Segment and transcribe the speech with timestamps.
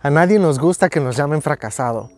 [0.00, 2.10] A nadie nos gusta que nos llamen fracasado.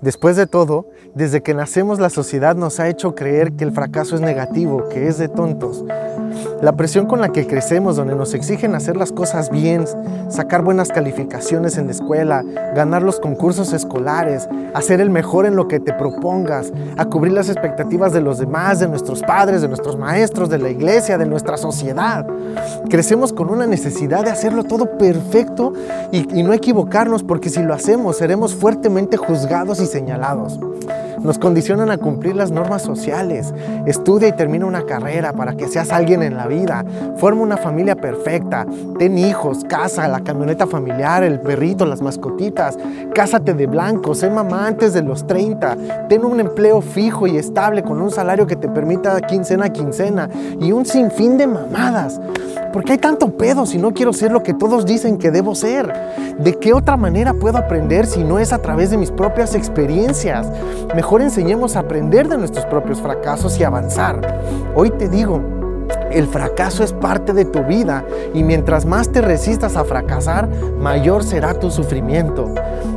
[0.00, 4.14] Después de todo, desde que nacemos la sociedad nos ha hecho creer que el fracaso
[4.14, 5.84] es negativo, que es de tontos.
[6.62, 9.84] La presión con la que crecemos, donde nos exigen hacer las cosas bien,
[10.28, 15.68] sacar buenas calificaciones en la escuela, ganar los concursos escolares, hacer el mejor en lo
[15.68, 19.96] que te propongas, a cubrir las expectativas de los demás, de nuestros padres, de nuestros
[19.96, 22.26] maestros, de la iglesia, de nuestra sociedad.
[22.88, 25.72] Crecemos con una necesidad de hacerlo todo perfecto
[26.12, 30.58] y, y no equivocarnos, porque si lo hacemos seremos fuertemente juzgados y señalados.
[31.24, 33.54] Nos condicionan a cumplir las normas sociales.
[33.86, 36.84] Estudia y termina una carrera para que seas alguien en la vida.
[37.16, 38.66] Forma una familia perfecta.
[38.98, 42.78] Ten hijos, casa, la camioneta familiar, el perrito, las mascotitas.
[43.14, 46.08] Cásate de blanco, sé mamá antes de los 30.
[46.10, 50.28] Ten un empleo fijo y estable con un salario que te permita quincena a quincena.
[50.60, 52.20] Y un sinfín de mamadas.
[52.74, 55.54] ¿Por qué hay tanto pedo si no quiero ser lo que todos dicen que debo
[55.54, 55.92] ser?
[56.38, 60.48] ¿De qué otra manera puedo aprender si no es a través de mis propias experiencias?
[60.92, 64.40] Mejor enseñemos a aprender de nuestros propios fracasos y avanzar.
[64.74, 65.40] Hoy te digo,
[66.10, 70.48] el fracaso es parte de tu vida y mientras más te resistas a fracasar,
[70.78, 72.54] mayor será tu sufrimiento.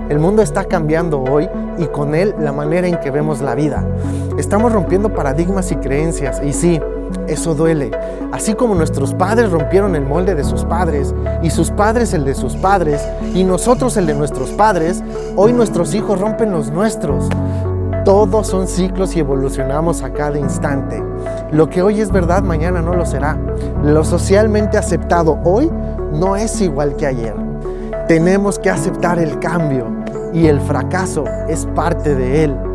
[0.10, 3.84] El mundo está cambiando hoy y con él la manera en que vemos la vida.
[4.38, 6.80] Estamos rompiendo paradigmas y creencias y sí,
[7.28, 7.92] eso duele.
[8.32, 12.36] Así como nuestros padres rompieron el molde de sus padres y sus padres el de
[12.36, 13.02] sus padres
[13.34, 15.04] y nosotros el de nuestros padres,
[15.36, 17.30] hoy nuestros hijos rompen los nuestros.
[18.08, 21.03] Todos son ciclos y evolucionamos a cada instante.
[21.52, 23.38] Lo que hoy es verdad, mañana no lo será.
[23.83, 25.69] Lo socialmente aceptado hoy
[26.14, 27.36] no es igual que ayer.
[28.08, 29.88] Tenemos que aceptar el cambio
[30.33, 32.67] y el fracaso es parte de él.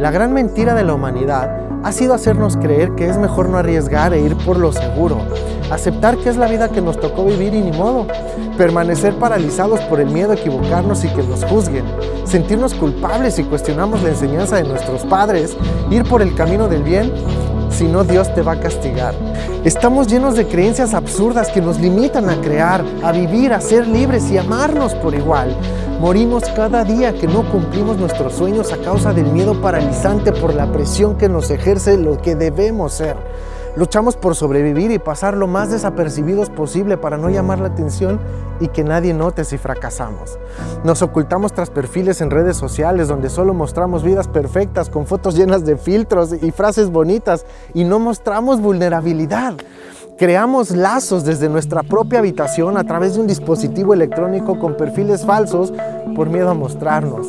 [0.00, 4.14] La gran mentira de la humanidad ha sido hacernos creer que es mejor no arriesgar
[4.14, 5.18] e ir por lo seguro,
[5.70, 8.06] aceptar que es la vida que nos tocó vivir y ni modo,
[8.56, 11.84] permanecer paralizados por el miedo a equivocarnos y que nos juzguen,
[12.24, 15.54] sentirnos culpables si cuestionamos la enseñanza de nuestros padres,
[15.90, 17.12] ir por el camino del bien,
[17.68, 19.14] si no Dios te va a castigar.
[19.64, 24.30] Estamos llenos de creencias absurdas que nos limitan a crear, a vivir, a ser libres
[24.30, 25.54] y amarnos por igual.
[26.00, 30.72] Morimos cada día que no cumplimos nuestros sueños a causa del miedo paralizante por la
[30.72, 33.18] presión que nos ejerce lo que debemos ser.
[33.76, 38.18] Luchamos por sobrevivir y pasar lo más desapercibidos posible para no llamar la atención
[38.60, 40.38] y que nadie note si fracasamos.
[40.84, 45.66] Nos ocultamos tras perfiles en redes sociales donde solo mostramos vidas perfectas con fotos llenas
[45.66, 47.44] de filtros y frases bonitas
[47.74, 49.54] y no mostramos vulnerabilidad.
[50.20, 55.72] Creamos lazos desde nuestra propia habitación a través de un dispositivo electrónico con perfiles falsos
[56.14, 57.28] por miedo a mostrarnos.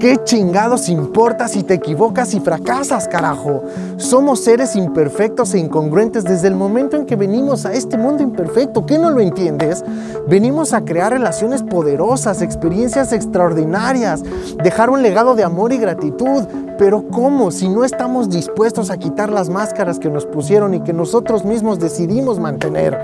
[0.00, 3.62] ¿Qué chingados importa si te equivocas y fracasas, carajo?
[3.98, 8.84] Somos seres imperfectos e incongruentes desde el momento en que venimos a este mundo imperfecto.
[8.84, 9.84] ¿Qué no lo entiendes?
[10.26, 14.24] Venimos a crear relaciones poderosas, experiencias extraordinarias,
[14.60, 16.42] dejar un legado de amor y gratitud.
[16.78, 20.92] Pero ¿cómo si no estamos dispuestos a quitar las máscaras que nos pusieron y que
[20.92, 22.98] nosotros mismos decidimos mantener?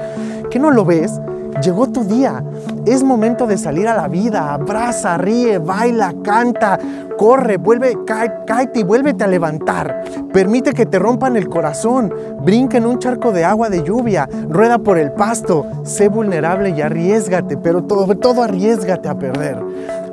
[0.51, 1.21] ¿Qué no lo ves?
[1.63, 2.43] Llegó tu día.
[2.87, 4.55] Es momento de salir a la vida.
[4.55, 6.79] Abraza, ríe, baila, canta,
[7.21, 10.05] corre, vuelve, cáete y vuélvete a levantar.
[10.33, 12.15] Permite que te rompan el corazón.
[12.41, 14.27] Brinca en un charco de agua de lluvia.
[14.49, 15.67] Rueda por el pasto.
[15.85, 19.63] Sé vulnerable y arriesgate, pero todo, todo arriesgate a perder.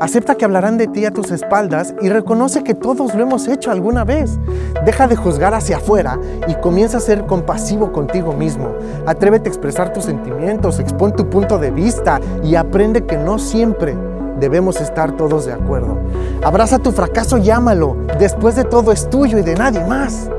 [0.01, 3.71] Acepta que hablarán de ti a tus espaldas y reconoce que todos lo hemos hecho
[3.71, 4.37] alguna vez.
[4.83, 6.19] Deja de juzgar hacia afuera
[6.49, 8.73] y comienza a ser compasivo contigo mismo.
[9.05, 13.95] Atrévete a expresar tus sentimientos, expon tu punto de vista y aprende que no siempre
[14.39, 15.97] debemos estar todos de acuerdo.
[16.43, 17.97] Abraza tu fracaso y ámalo.
[18.19, 20.29] Después de todo es tuyo y de nadie más.